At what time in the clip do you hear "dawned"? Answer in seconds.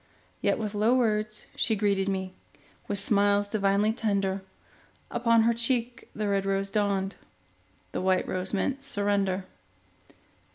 6.71-7.13